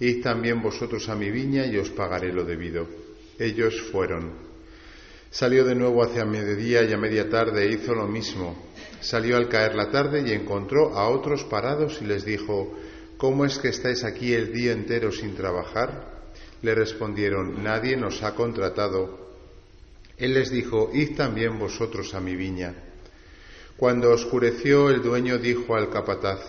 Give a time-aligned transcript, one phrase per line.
[0.00, 2.86] Id también vosotros a mi viña y os pagaré lo debido.
[3.38, 4.32] Ellos fueron.
[5.30, 8.56] Salió de nuevo hacia mediodía y a media tarde hizo lo mismo.
[9.00, 12.74] Salió al caer la tarde y encontró a otros parados y les dijo,
[13.16, 16.26] ¿Cómo es que estáis aquí el día entero sin trabajar?
[16.62, 19.26] Le respondieron, Nadie nos ha contratado.
[20.18, 22.74] Él les dijo, Id también vosotros a mi viña.
[23.76, 26.40] Cuando oscureció, el dueño dijo al capataz,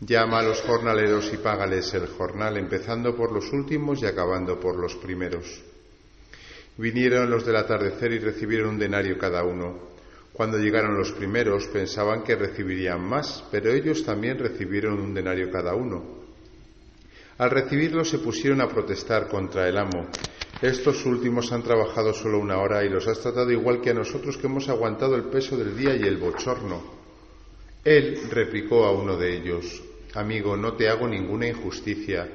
[0.00, 4.76] Llama a los jornaleros y págales el jornal, empezando por los últimos y acabando por
[4.76, 5.60] los primeros.
[6.76, 9.88] Vinieron los del atardecer y recibieron un denario cada uno.
[10.32, 15.74] Cuando llegaron los primeros pensaban que recibirían más, pero ellos también recibieron un denario cada
[15.74, 16.04] uno.
[17.38, 20.06] Al recibirlo se pusieron a protestar contra el amo.
[20.62, 24.36] Estos últimos han trabajado solo una hora y los has tratado igual que a nosotros
[24.36, 26.98] que hemos aguantado el peso del día y el bochorno.
[27.82, 29.82] Él replicó a uno de ellos,
[30.14, 32.28] Amigo, no te hago ninguna injusticia.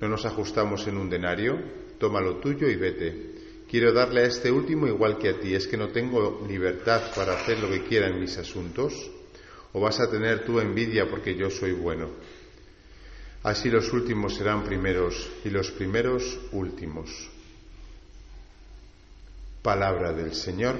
[0.00, 1.58] ¿No nos ajustamos en un denario?
[1.98, 3.34] Toma lo tuyo y vete.
[3.70, 5.54] Quiero darle a este último igual que a ti.
[5.54, 9.10] ¿Es que no tengo libertad para hacer lo que quiera en mis asuntos?
[9.72, 12.10] ¿O vas a tener tu envidia porque yo soy bueno?
[13.42, 17.30] Así los últimos serán primeros y los primeros últimos.
[19.62, 20.76] Palabra del Señor.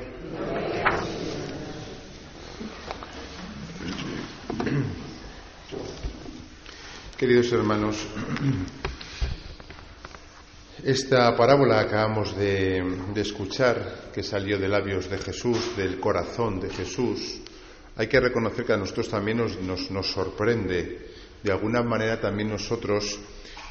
[7.24, 7.96] Queridos hermanos,
[10.84, 12.84] esta parábola acabamos de,
[13.16, 17.38] escuchar, que salió de labios de Jesús, del corazón de Jesús,
[17.96, 21.12] hay que reconocer que a nosotros también nos, sorprende.
[21.42, 23.18] De alguna manera también nosotros,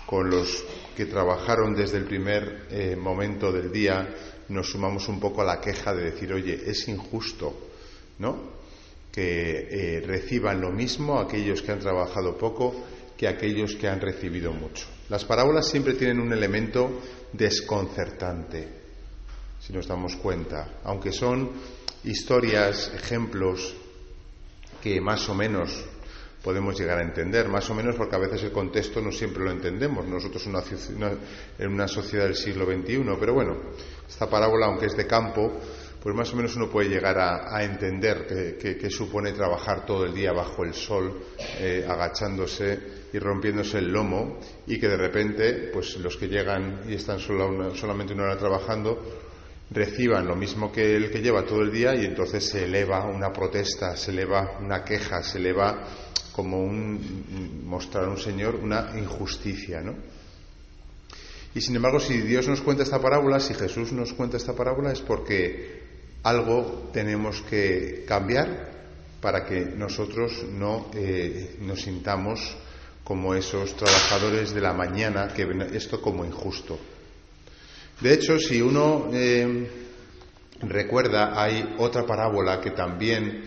[0.07, 0.65] con los
[0.97, 4.15] que trabajaron desde el primer eh, momento del día,
[4.49, 7.69] nos sumamos un poco a la queja de decir, oye, es injusto,
[8.17, 8.35] ¿no?
[9.11, 12.83] Que eh, reciban lo mismo aquellos que han trabajado poco
[13.23, 14.85] que aquellos que han recibido mucho.
[15.07, 16.99] Las parábolas siempre tienen un elemento
[17.31, 18.67] desconcertante,
[19.61, 21.51] si nos damos cuenta, aunque son
[22.03, 23.75] historias, ejemplos
[24.81, 25.85] que más o menos
[26.43, 29.51] podemos llegar a entender, más o menos porque a veces el contexto no siempre lo
[29.51, 33.55] entendemos, nosotros en una sociedad del siglo XXI, pero bueno,
[34.05, 35.61] esta parábola, aunque es de campo,
[36.03, 38.27] pues más o menos uno puede llegar a, entender
[38.59, 41.23] que, supone trabajar todo el día bajo el sol,
[41.59, 44.37] eh, agachándose y rompiéndose el lomo,
[44.67, 49.01] y que de repente, pues los que llegan y están solamente una hora trabajando,
[49.71, 53.31] reciban lo mismo que el que lleva todo el día y entonces se eleva una
[53.31, 55.87] protesta, se eleva una queja, se eleva
[56.33, 59.95] como un mostrar a un señor una injusticia, ¿no?
[61.55, 64.91] Y sin embargo, si Dios nos cuenta esta parábola, si Jesús nos cuenta esta parábola,
[64.91, 65.82] es porque
[66.23, 68.71] algo tenemos que cambiar
[69.21, 72.57] para que nosotros no eh, nos sintamos
[73.03, 76.79] como esos trabajadores de la mañana que ven esto como injusto.
[77.99, 79.69] De hecho, si uno eh,
[80.61, 83.43] recuerda, hay otra parábola que también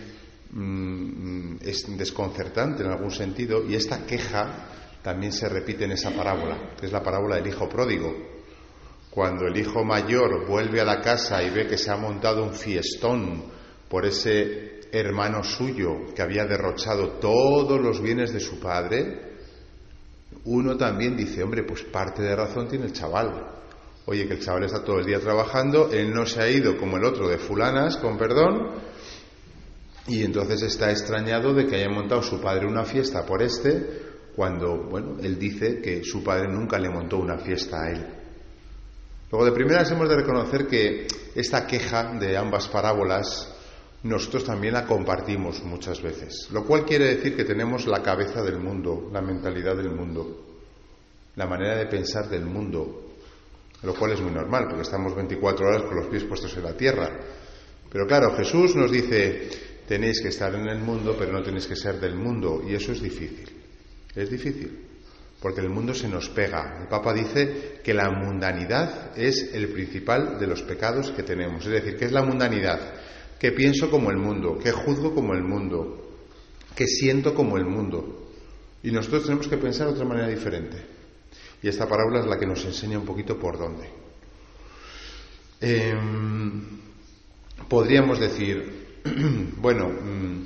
[0.51, 4.69] mm, es desconcertante en algún sentido y esta queja
[5.01, 8.36] también se repite en esa parábola, que es la parábola del hijo pródigo.
[9.17, 12.53] Cuando el hijo mayor vuelve a la casa y ve que se ha montado un
[12.53, 13.45] fiestón
[13.89, 19.39] por ese hermano suyo que había derrochado todos los bienes de su padre,
[20.45, 23.55] uno también dice, hombre, pues parte de razón tiene el chaval.
[24.05, 26.97] Oye, que el chaval está todo el día trabajando, él no se ha ido como
[26.97, 28.69] el otro de fulanas, con perdón,
[30.05, 33.99] y entonces está extrañado de que haya montado su padre una fiesta por este,
[34.35, 38.17] cuando, bueno, él dice que su padre nunca le montó una fiesta a él.
[39.29, 43.53] Luego, de primeras hemos de reconocer que esta queja de ambas parábolas
[44.03, 48.59] nosotros también la compartimos muchas veces, lo cual quiere decir que tenemos la cabeza del
[48.59, 50.45] mundo, la mentalidad del mundo,
[51.35, 53.15] la manera de pensar del mundo,
[53.83, 56.73] lo cual es muy normal, porque estamos 24 horas con los pies puestos en la
[56.77, 57.09] tierra.
[57.91, 59.49] Pero claro, Jesús nos dice,
[59.85, 62.93] tenéis que estar en el mundo, pero no tenéis que ser del mundo, y eso
[62.93, 63.49] es difícil,
[64.15, 64.86] es difícil
[65.41, 66.79] porque el mundo se nos pega.
[66.81, 71.65] El Papa dice que la mundanidad es el principal de los pecados que tenemos.
[71.65, 72.79] Es decir, ¿qué es la mundanidad?
[73.39, 76.17] Que pienso como el mundo, que juzgo como el mundo,
[76.75, 78.31] que siento como el mundo.
[78.81, 80.77] Y nosotros tenemos que pensar de otra manera diferente.
[81.61, 83.89] Y esta parábola es la que nos enseña un poquito por dónde.
[85.61, 86.63] Em,
[87.67, 89.01] podríamos decir,
[89.57, 90.41] bueno, mm,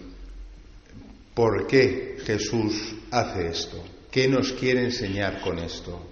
[1.33, 3.83] ¿por qué Jesús hace esto?
[4.11, 6.05] ¿Qué nos quiere enseñar con esto?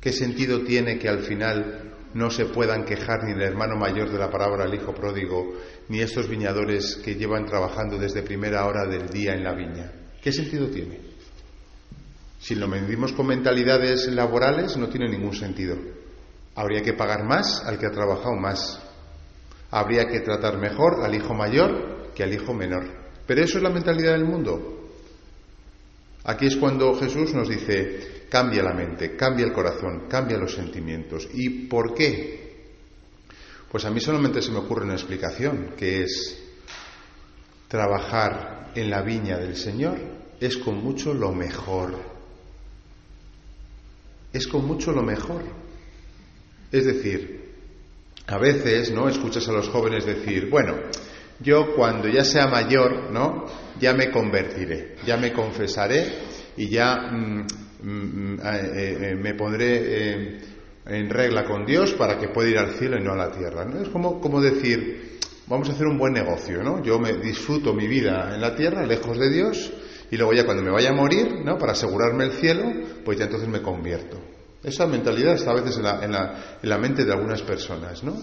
[0.00, 4.18] ¿Qué sentido tiene que al final no se puedan quejar ni el hermano mayor de
[4.18, 5.54] la palabra el hijo pródigo,
[5.88, 9.92] ni estos viñadores que llevan trabajando desde primera hora del día en la viña?
[10.20, 10.98] ¿Qué sentido tiene?
[12.40, 15.76] Si lo medimos con mentalidades laborales, no tiene ningún sentido.
[16.56, 18.82] Habría que pagar más al que ha trabajado más.
[19.70, 22.84] Habría que tratar mejor al hijo mayor que al hijo menor.
[23.28, 24.81] Pero eso es la mentalidad del mundo.
[26.24, 31.28] Aquí es cuando Jesús nos dice, cambia la mente, cambia el corazón, cambia los sentimientos.
[31.34, 32.42] ¿Y por qué?
[33.70, 36.38] Pues a mí solamente se me ocurre una explicación, que es
[37.68, 39.98] trabajar en la viña del Señor
[40.40, 41.94] es con mucho lo mejor.
[44.32, 45.42] Es con mucho lo mejor.
[46.70, 47.52] Es decir,
[48.26, 49.08] a veces, ¿no?
[49.08, 50.74] Escuchas a los jóvenes decir, bueno,
[51.42, 53.46] yo cuando ya sea mayor, ¿no?
[53.80, 56.06] Ya me convertiré, ya me confesaré
[56.56, 57.46] y ya mm,
[57.82, 60.38] mm, eh, eh, me pondré eh,
[60.86, 63.64] en regla con Dios para que pueda ir al cielo y no a la tierra.
[63.64, 63.80] ¿no?
[63.80, 66.82] Es como, como decir, vamos a hacer un buen negocio, ¿no?
[66.82, 69.72] Yo me disfruto mi vida en la tierra, lejos de Dios,
[70.10, 71.56] y luego ya cuando me vaya a morir, ¿no?
[71.58, 72.64] Para asegurarme el cielo,
[73.04, 74.18] pues ya entonces me convierto.
[74.62, 78.02] Esa mentalidad está a veces en la, en la, en la mente de algunas personas,
[78.04, 78.16] ¿no?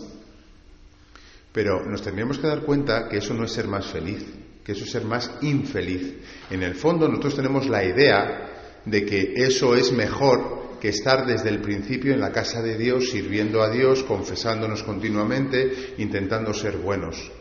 [1.52, 4.26] Pero nos tendríamos que dar cuenta que eso no es ser más feliz,
[4.64, 6.16] que eso es ser más infeliz.
[6.50, 11.50] En el fondo nosotros tenemos la idea de que eso es mejor que estar desde
[11.50, 17.32] el principio en la casa de Dios, sirviendo a Dios, confesándonos continuamente, intentando ser buenos.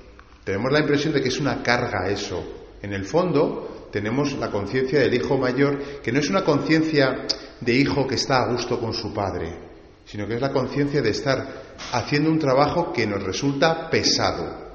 [0.45, 2.43] Tenemos la impresión de que es una carga eso.
[2.83, 7.27] En el fondo tenemos la conciencia del hijo mayor, que no es una conciencia
[7.61, 9.68] de hijo que está a gusto con su padre,
[10.11, 14.69] sino que es la conciencia de estar haciendo un trabajo que nos resulta pesado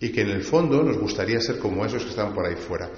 [0.00, 2.90] y que en el fondo nos gustaría ser como esos que están por ahí fuera.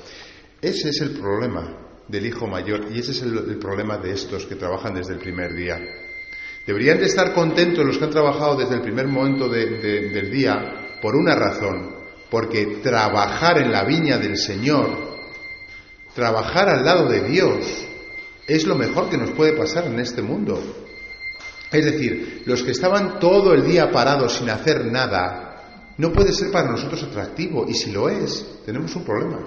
[0.63, 1.77] Ese es el problema
[2.07, 5.53] del hijo mayor y ese es el, problema de estos que trabajan desde el primer
[5.55, 5.81] día.
[6.67, 11.17] Deberían de estar contentos los que han trabajado desde el primer momento del día por
[11.17, 11.97] una razón,
[12.31, 14.89] porque trabajar en la viña del Señor,
[16.15, 17.89] trabajar al lado de Dios,
[18.47, 20.63] es lo mejor que nos puede pasar en este mundo.
[21.73, 26.51] Es decir, los que estaban todo el día parados sin hacer nada, no puede ser
[26.51, 27.67] para nosotros atractivo.
[27.69, 29.39] Y si lo es, tenemos un problema.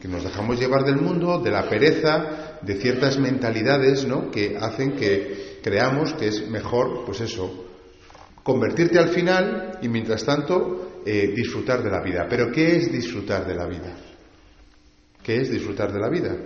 [0.00, 4.30] Que nos dejamos llevar del mundo, de la pereza, de ciertas mentalidades, ¿no?
[4.30, 7.66] Que hacen que creamos que es mejor, pues eso,
[8.42, 12.26] convertirte al final y mientras tanto eh, disfrutar de la vida.
[12.28, 13.96] Pero ¿qué es disfrutar de la vida?
[15.22, 16.36] ¿Qué es disfrutar de la vida?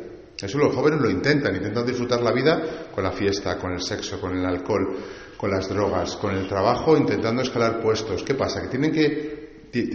[0.40, 4.20] Eso los jóvenes lo intentan, intentan disfrutar la vida con la fiesta, con el sexo,
[4.20, 4.96] con el alcohol,
[5.36, 8.22] con las drogas, con el trabajo, intentando escalar puestos.
[8.22, 8.62] ¿Qué pasa?
[8.62, 9.38] Que tienen que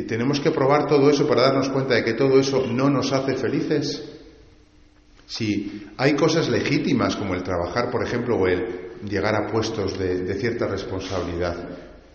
[0.07, 3.36] tenemos que probar todo eso para darnos cuenta de que todo eso no nos hace
[3.36, 4.04] felices.
[5.25, 10.19] Si hay cosas legítimas como el trabajar, por ejemplo, o el llegar a puestos de,
[10.19, 11.56] de cierta responsabilidad,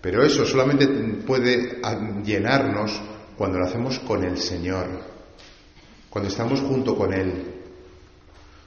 [0.00, 0.86] pero eso solamente
[1.26, 1.80] puede
[2.24, 3.00] llenarnos
[3.36, 4.86] cuando lo hacemos con el Señor,
[6.08, 7.57] cuando estamos junto con Él,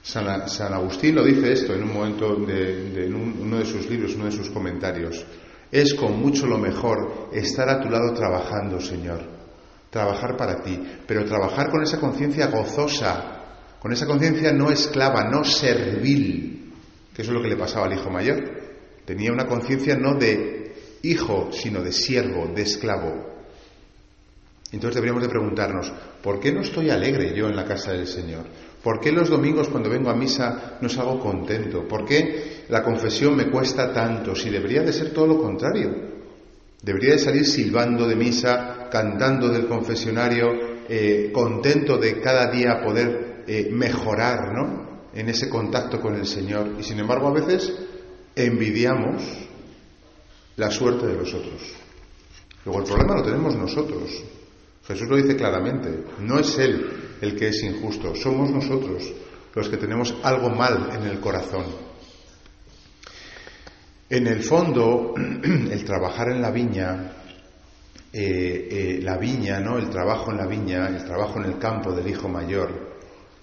[0.02, 4.24] San, Agustín lo dice esto en un momento de, en uno de sus libros, uno
[4.24, 5.24] de sus comentarios.
[5.70, 9.20] Es con mucho lo mejor estar a tu lado trabajando, Señor.
[9.90, 13.42] Trabajar para ti, pero trabajar con esa conciencia gozosa,
[13.78, 16.72] con esa conciencia no esclava, no servil,
[17.14, 18.42] que eso es lo que le pasaba al hijo mayor.
[19.04, 23.32] Tenía una conciencia no de hijo, sino de siervo, de esclavo.
[24.72, 25.92] Entonces deberíamos de preguntarnos,
[26.22, 28.46] ¿por qué no estoy alegre yo en la casa del Señor?
[28.82, 31.86] ¿Por qué los domingos cuando vengo a misa no salgo contento?
[31.86, 36.10] ¿Por qué la confesión me cuesta tanto si debería de ser todo lo contrario?
[36.82, 40.48] Debería de salir silbando de misa, cantando del confesionario,
[40.88, 45.02] eh, contento de cada día poder eh, mejorar ¿no?
[45.14, 46.72] en ese contacto con el Señor.
[46.80, 47.72] Y sin embargo a veces
[48.34, 49.22] envidiamos
[50.56, 51.62] la suerte de los otros.
[52.64, 54.24] Luego el problema lo tenemos nosotros.
[54.84, 59.10] Jesús lo dice claramente, no es Él el que es injusto, somos nosotros
[59.54, 61.64] los que tenemos algo mal en el corazón.
[64.10, 65.14] En el fondo,
[65.44, 67.12] el trabajar en la viña,
[68.12, 69.78] eh, eh, la viña, ¿no?
[69.78, 72.92] El trabajo en la viña, el trabajo en el campo del hijo mayor,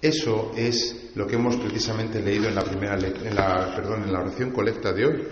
[0.02, 4.20] eso es lo que hemos precisamente leído en la primera, en la, perdón, en la
[4.20, 5.28] oración colecta de hoy.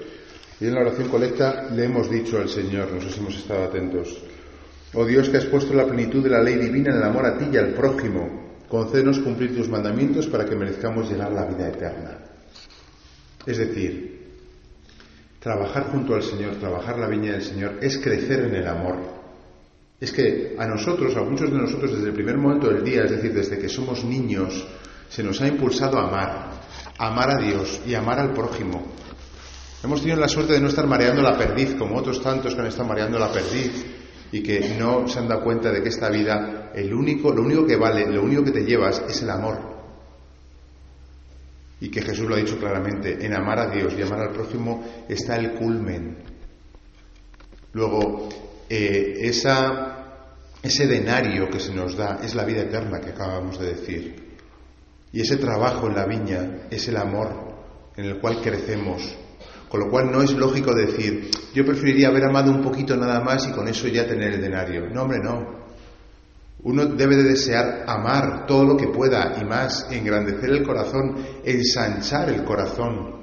[0.60, 3.64] Y en la oración colecta le hemos dicho al Señor, no sé si hemos estado
[3.64, 4.18] atentos,
[4.94, 7.36] Oh Dios que has puesto la plenitud de la ley divina en el amor a
[7.36, 12.18] ti y al prójimo, concédenos cumplir tus mandamientos para que merezcamos llegar la vida eterna.
[13.44, 14.18] Es decir,
[15.40, 18.96] trabajar junto al Señor, trabajar la viña del Señor, es crecer en el amor.
[20.00, 23.10] Es que a nosotros, a muchos de nosotros, desde el primer momento del día, es
[23.10, 24.66] decir, desde que somos niños,
[25.10, 26.50] se nos ha impulsado a amar,
[26.98, 28.86] amar a Dios y amar al prójimo.
[29.82, 32.66] Hemos tenido la suerte de no estar mareando la perdiz, como otros tantos que han
[32.68, 33.98] estado mareando la perdiz
[34.30, 37.66] y que no se han dado cuenta de que esta vida, el único, lo único
[37.66, 39.78] que vale, lo único que te llevas es el amor.
[41.80, 44.84] Y que Jesús lo ha dicho claramente, en amar a Dios y amar al prójimo
[45.08, 46.18] está el culmen.
[47.72, 48.28] Luego,
[48.68, 54.28] eh, ese denario que se nos da es la vida eterna que acabamos de decir.
[55.12, 57.48] Y ese trabajo en la viña es el amor
[57.96, 59.16] en el cual crecemos.
[59.68, 63.46] Con lo cual no es lógico decir, yo preferiría haber amado un poquito nada más
[63.46, 64.88] y con eso ya tener el denario.
[64.88, 65.58] No, hombre, no.
[66.62, 72.30] Uno debe de desear amar todo lo que pueda y más, engrandecer el corazón, ensanchar
[72.30, 73.18] el corazón.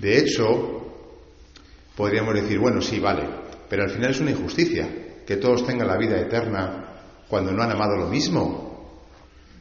[0.00, 0.82] De hecho,
[1.96, 3.28] podríamos decir, bueno, sí, vale,
[3.68, 4.88] pero al final es una injusticia
[5.24, 6.82] que todos tengan la vida eterna
[7.28, 8.72] cuando no han amado lo mismo.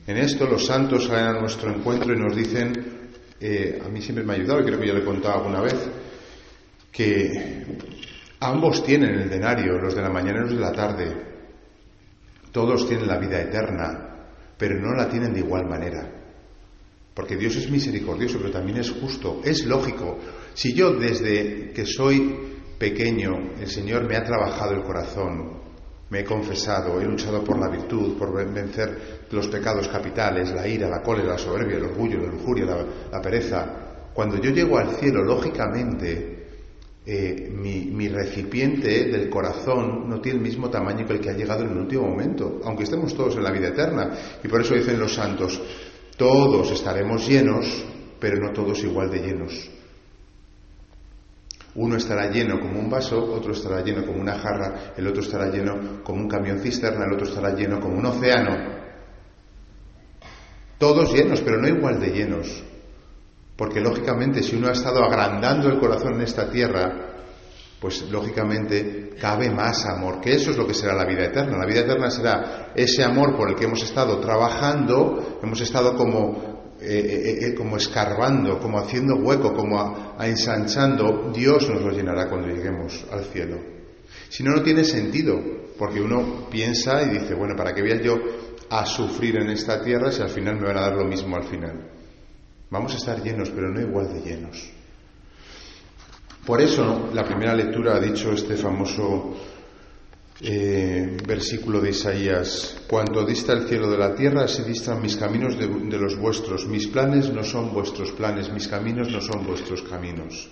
[0.07, 3.00] En esto los santos salen a nuestro encuentro y nos dicen,
[3.41, 5.61] eh, a mí siempre me ha ayudado, y creo que ya lo he contado alguna
[5.61, 5.75] vez,
[6.91, 7.65] que
[8.39, 11.11] ambos tienen el denario, los de la mañana y los de la tarde.
[12.51, 16.07] Todos tienen la vida eterna, pero no la tienen de igual manera.
[17.13, 19.41] Porque Dios es misericordioso, pero también es justo.
[19.43, 20.19] Es lógico.
[20.53, 22.35] Si yo desde que soy
[22.77, 25.61] pequeño, el Señor me ha trabajado el corazón,
[26.11, 30.89] me he confesado, he luchado por la virtud, por vencer los pecados capitales, la ira,
[30.89, 32.65] la cólera, la soberbia, el orgullo, la lujuria,
[33.09, 34.09] la, pereza.
[34.13, 36.47] Cuando yo llego al cielo, lógicamente,
[37.05, 41.63] eh, mi, recipiente del corazón no tiene el mismo tamaño que el que ha llegado
[41.63, 44.11] en el último momento, aunque estemos todos en la vida eterna.
[44.43, 45.61] Y por eso dicen los santos,
[46.17, 47.85] todos estaremos llenos,
[48.19, 49.71] pero no todos igual de llenos.
[51.75, 55.49] Uno estará lleno como un vaso, otro estará lleno como una jarra, el otro estará
[55.49, 58.81] lleno como un camión cisterna, el otro estará lleno como un océano.
[60.77, 62.63] Todos llenos, pero no igual de llenos.
[63.55, 67.11] Porque lógicamente si uno ha estado agrandando el corazón en esta tierra,
[67.79, 71.57] pues lógicamente cabe más amor, que eso es lo que será la vida eterna.
[71.57, 76.50] La vida eterna será ese amor por el que hemos estado trabajando, hemos estado como,
[76.81, 81.31] eh, eh, eh, como escarbando, como haciendo hueco, como ensanchando.
[81.31, 83.59] Dios nos lo llenará cuando lleguemos al cielo.
[84.29, 85.39] Si no, no tiene sentido,
[85.77, 88.15] porque uno piensa y dice, bueno, ¿para qué voy a yo
[88.69, 91.43] a sufrir en esta tierra si al final me van a dar lo mismo al
[91.43, 91.87] final?
[92.71, 94.71] Vamos a estar llenos, pero no igual de llenos.
[96.45, 99.35] Por eso la primera lectura ha dicho este famoso
[100.43, 105.57] eh, versículo de Isaías, cuando dista el cielo de la tierra, así distan mis caminos
[105.57, 105.67] de,
[105.97, 110.49] los vuestros, mis planes no son vuestros planes, mis caminos no son vuestros caminos.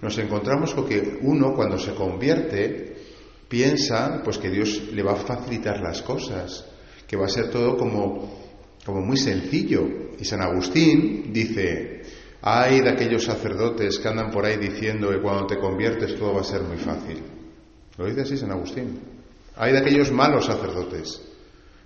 [0.00, 2.96] Nos encontramos con que uno cuando se convierte
[3.48, 6.64] piensa pues que Dios le va a facilitar las cosas,
[7.06, 8.38] que va a ser todo como
[8.88, 9.86] como muy sencillo.
[10.18, 12.02] Y San Agustín dice,
[12.40, 16.40] hay de aquellos sacerdotes que andan por ahí diciendo que cuando te conviertes todo va
[16.40, 17.37] a ser muy fácil.
[17.98, 18.98] Lo dice así San Agustín.
[19.56, 21.20] Hay de aquellos malos sacerdotes.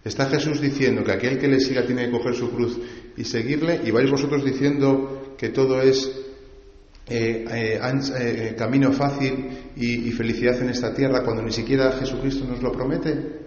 [0.05, 2.79] Está Jesús diciendo que aquel que le siga tiene que coger su cruz
[3.17, 6.11] y seguirle, y vais vosotros diciendo que todo es
[7.09, 12.45] eh, eh, eh, camino fácil y, y felicidad en esta tierra cuando ni siquiera Jesucristo
[12.45, 13.43] nos lo promete.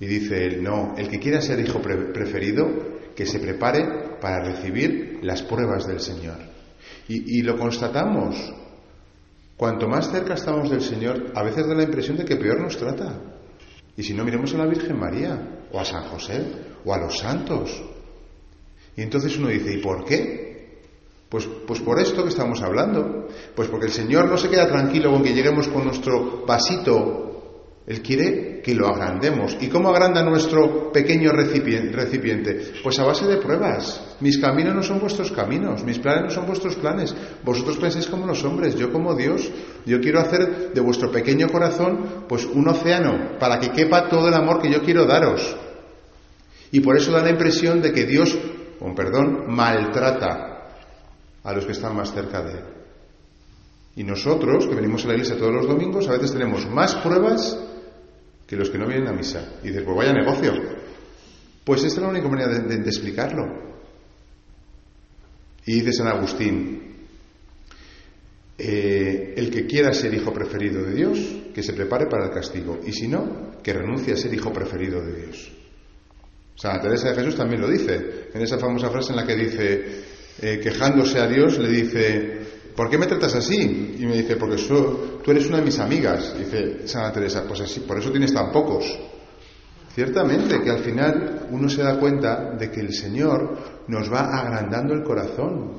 [0.00, 5.18] Y dice él, no, el que quiera ser hijo preferido, que se prepare para recibir
[5.22, 6.36] las pruebas del Señor.
[7.08, 8.36] Y, lo constatamos.
[9.58, 12.76] Cuanto más cerca estamos del Señor, a veces da la impresión de que peor nos
[12.76, 13.20] trata.
[13.96, 16.46] Y si no, miremos a la Virgen María, o a San José,
[16.84, 17.82] o a los santos.
[18.96, 20.78] Y entonces uno dice, ¿y por qué?
[21.28, 23.26] Pues, pues por esto que estamos hablando.
[23.56, 27.27] Pues porque el Señor no se queda tranquilo con que lleguemos con nuestro vasito
[27.88, 29.56] él quiere que lo agrandemos.
[29.62, 32.72] ¿Y cómo agranda nuestro pequeño recipiente?
[32.82, 34.16] Pues a base de pruebas.
[34.20, 37.14] Mis caminos no son vuestros caminos, mis planes no son vuestros planes.
[37.42, 39.50] Vosotros pensáis como los hombres, yo como Dios.
[39.86, 44.34] Yo quiero hacer de vuestro pequeño corazón pues un océano para que quepa todo el
[44.34, 45.56] amor que yo quiero daros.
[46.70, 48.36] Y por eso da la impresión de que Dios,
[48.78, 50.74] con perdón, maltrata
[51.42, 52.64] a los que están más cerca de Él.
[53.96, 57.56] Y nosotros, que venimos a la iglesia todos los domingos, a veces tenemos más pruebas
[58.48, 59.58] que los que no vienen a misa.
[59.62, 60.54] Y dices, pues vaya negocio.
[61.64, 63.44] Pues esta es la única manera de, explicarlo.
[65.66, 66.96] Y dice San Agustín,
[68.56, 71.18] eh, el que quiera ser hijo preferido de Dios,
[71.54, 72.80] que se prepare para el castigo.
[72.86, 75.52] Y si no, que renuncie a ser hijo preferido de Dios.
[76.54, 79.84] Santa Teresa de Jesús también lo dice, en esa famosa frase en la que dice,
[80.40, 82.38] eh, quejándose a Dios, le dice,
[82.78, 83.96] ¿por qué me tratas así?
[83.98, 86.38] Y me dice, porque tú eres una de mis amigas.
[86.38, 88.84] dice Santa Teresa, pues así, por eso tienes tan pocos.
[89.92, 94.94] Ciertamente que al final uno se da cuenta de que el Señor nos va agrandando
[94.94, 95.78] el corazón.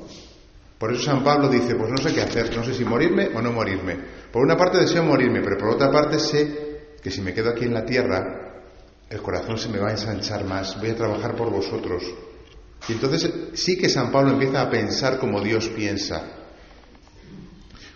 [0.78, 3.40] Por eso San Pablo dice, pues no sé qué hacer, no sé si morirme o
[3.40, 3.96] no morirme.
[4.30, 7.64] Por una parte deseo morirme, pero por otra parte sé que si me quedo aquí
[7.64, 8.62] en la tierra,
[9.08, 12.02] el corazón se me va a ensanchar más, voy a trabajar por vosotros.
[12.90, 16.39] Y entonces sí que San Pablo empieza a pensar como Dios piensa.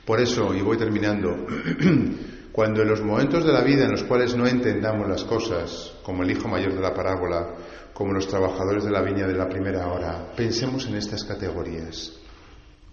[0.05, 1.47] Por eso, y voy terminando,
[2.53, 6.23] cuando en los momentos de la vida en los cuales no entendamos las cosas, como
[6.23, 7.55] el hijo mayor de la parábola,
[7.95, 12.13] como los trabajadores de la viña de la primera hora, pensemos en estas categorías.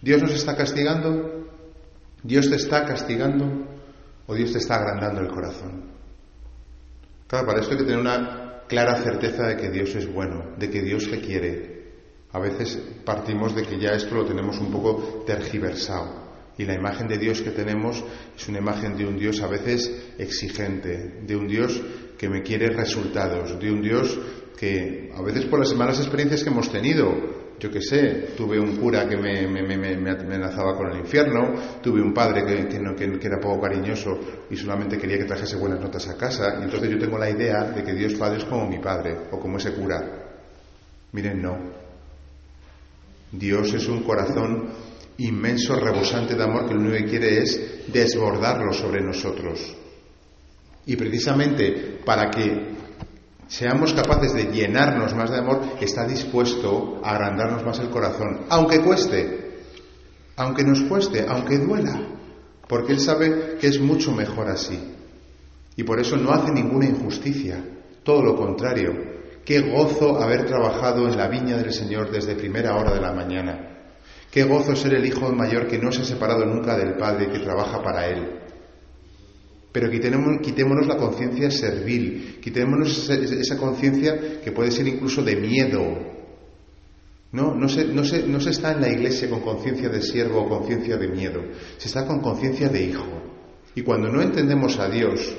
[0.01, 1.47] ¿Dios nos está castigando?
[2.23, 3.67] ¿Dios te está castigando?
[4.27, 5.91] ¿O Dios te está agrandando el corazón?
[7.27, 10.69] Claro, para esto hay que tener una clara certeza de que Dios es bueno, de
[10.69, 11.81] que Dios te quiere.
[12.31, 16.20] A veces partimos de que ya esto lo tenemos un poco tergiversado.
[16.61, 18.03] Y la imagen de Dios que tenemos
[18.37, 21.81] es una imagen de un Dios a veces exigente, de un Dios
[22.19, 24.19] que me quiere resultados, de un Dios
[24.55, 28.75] que a veces por las malas experiencias que hemos tenido, yo que sé, tuve un
[28.75, 32.75] cura que me, me, amenazaba con el infierno, tuve un padre que,
[33.25, 34.19] era poco cariñoso
[34.51, 37.63] y solamente quería que trajese buenas notas a casa, y entonces yo tengo la idea
[37.71, 39.99] de que Dios Padre es como mi padre o como ese cura.
[41.11, 41.57] Miren, no.
[43.31, 44.90] Dios es un corazón
[45.25, 49.75] inmenso, rebosante de amor que lo único que quiere es desbordarlo sobre nosotros.
[50.85, 52.75] Y precisamente para que
[53.47, 58.81] seamos capaces de llenarnos más de amor, está dispuesto a agrandarnos más el corazón, aunque
[58.81, 59.59] cueste,
[60.37, 61.99] aunque nos cueste, aunque duela,
[62.67, 64.79] porque Él sabe que es mucho mejor así.
[65.75, 67.63] Y por eso no hace ninguna injusticia,
[68.03, 68.91] todo lo contrario.
[69.45, 73.70] Qué gozo haber trabajado en la viña del Señor desde primera hora de la mañana.
[74.31, 77.39] Qué gozo ser el hijo mayor que no se ha separado nunca del Padre que
[77.39, 78.39] trabaja para Él.
[79.74, 86.11] Pero quitémonos, la conciencia servil, quitémonos esa, conciencia que puede ser incluso de miedo.
[87.33, 90.50] No, no se, no, no se está en la iglesia con conciencia de siervo o
[90.50, 91.41] conciencia de miedo,
[91.77, 93.07] se está con conciencia de hijo.
[93.75, 95.33] Y cuando no entendemos a Dios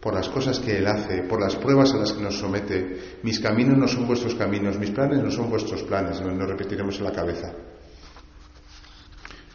[0.00, 3.40] por las cosas que Él hace, por las pruebas a las que nos somete, mis
[3.40, 7.12] caminos no son vuestros caminos, mis planes no son vuestros planes, nos repetiremos en la
[7.12, 7.52] cabeza.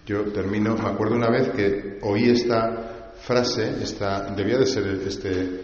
[0.09, 5.61] Yo termino, me acuerdo una vez que oí esta frase, esta, debía de ser este,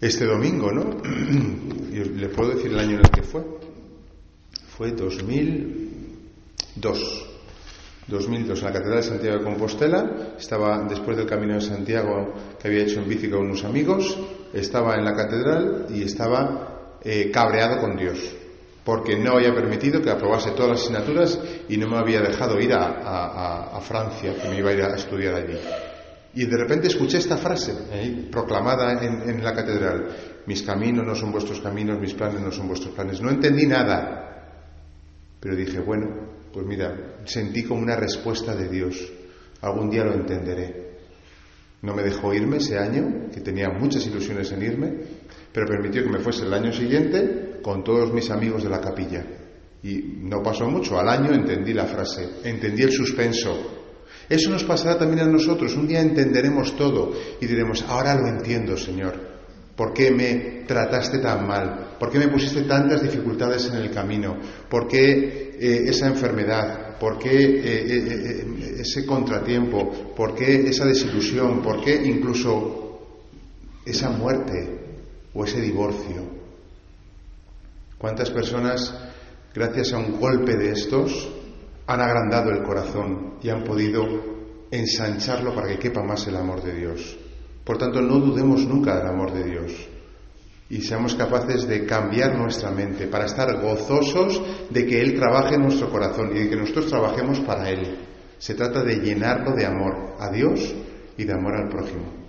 [0.00, 1.02] este domingo, ¿no?
[1.92, 3.44] Y le puedo decir el año en el que fue.
[4.74, 7.26] Fue 2002.
[8.06, 10.32] 2002, en la Catedral de Santiago de Compostela.
[10.38, 14.18] Estaba después del Camino de Santiago que había hecho en bici con unos amigos.
[14.54, 18.37] Estaba en la catedral y estaba eh, cabreado con Dios
[18.88, 22.72] porque no había permitido que aprobase todas las asignaturas y no me había dejado ir
[22.72, 25.58] a, Francia, que me iba a ir a estudiar allí.
[26.32, 28.28] Y de repente escuché esta frase ¿eh?
[28.32, 30.06] proclamada en, en, la catedral,
[30.46, 33.20] mis caminos no son vuestros caminos, mis planes no son vuestros planes.
[33.20, 34.62] No entendí nada,
[35.38, 36.06] pero dije, bueno,
[36.50, 39.06] pues mira, sentí como una respuesta de Dios,
[39.60, 40.96] algún día lo entenderé.
[41.82, 44.94] No me dejó irme ese año, que tenía muchas ilusiones en irme,
[45.52, 49.24] pero permitió que me fuese el año siguiente con todos mis amigos de la capilla.
[49.82, 53.76] Y no pasó mucho, al año entendí la frase, entendí el suspenso.
[54.28, 58.76] Eso nos pasará también a nosotros, un día entenderemos todo y diremos, ahora lo entiendo,
[58.76, 59.28] Señor.
[59.76, 61.96] ¿Por qué me trataste tan mal?
[61.98, 64.36] ¿Por qué me pusiste tantas dificultades en el camino?
[64.68, 66.98] ¿Por qué eh, esa enfermedad?
[66.98, 70.14] ¿Por qué eh, eh, ese contratiempo?
[70.16, 71.62] ¿Por qué esa desilusión?
[71.62, 72.98] ¿Por qué incluso
[73.86, 74.78] esa muerte?
[75.34, 76.37] o ese divorcio.
[77.98, 78.94] ¿Cuántas personas,
[79.52, 81.28] gracias a un golpe de estos,
[81.84, 84.04] han agrandado el corazón y han podido
[84.70, 87.18] ensancharlo para que quepa más el amor de Dios?
[87.64, 89.72] Por tanto, no dudemos nunca del amor de Dios
[90.70, 95.62] y seamos capaces de cambiar nuestra mente para estar gozosos de que Él trabaje en
[95.62, 97.98] nuestro corazón y de que nosotros trabajemos para Él.
[98.38, 100.72] Se trata de llenarlo de amor a Dios
[101.16, 102.27] y de amor al prójimo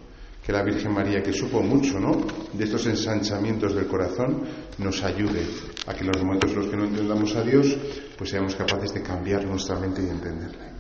[0.50, 2.26] que la Virgen María, que supo mucho ¿no?
[2.54, 4.42] de estos ensanchamientos del corazón,
[4.80, 5.46] nos ayude
[5.86, 7.78] a que en los momentos en los que no entendamos a Dios,
[8.18, 10.79] pues seamos capaces de cambiar nuestra mente y entenderle.